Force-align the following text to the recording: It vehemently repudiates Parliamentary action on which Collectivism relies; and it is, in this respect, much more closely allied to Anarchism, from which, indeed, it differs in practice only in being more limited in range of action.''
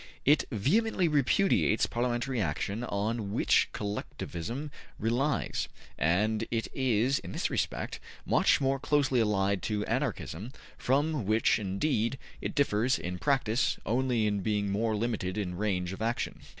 It 0.25 0.45
vehemently 0.49 1.07
repudiates 1.07 1.85
Parliamentary 1.85 2.41
action 2.41 2.83
on 2.83 3.31
which 3.33 3.69
Collectivism 3.71 4.71
relies; 4.97 5.67
and 5.95 6.43
it 6.49 6.67
is, 6.73 7.19
in 7.19 7.33
this 7.33 7.51
respect, 7.51 7.99
much 8.25 8.59
more 8.59 8.79
closely 8.79 9.19
allied 9.19 9.61
to 9.61 9.85
Anarchism, 9.85 10.53
from 10.75 11.25
which, 11.27 11.59
indeed, 11.59 12.17
it 12.41 12.55
differs 12.55 12.97
in 12.97 13.19
practice 13.19 13.77
only 13.85 14.25
in 14.25 14.39
being 14.39 14.71
more 14.71 14.95
limited 14.95 15.37
in 15.37 15.55
range 15.55 15.93
of 15.93 16.01
action.'' 16.01 16.39